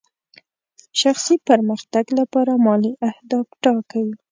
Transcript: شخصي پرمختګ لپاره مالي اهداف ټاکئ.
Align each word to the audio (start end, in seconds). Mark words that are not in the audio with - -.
شخصي 1.01 1.35
پرمختګ 1.49 2.05
لپاره 2.19 2.53
مالي 2.65 2.91
اهداف 3.09 3.47
ټاکئ. 3.63 4.07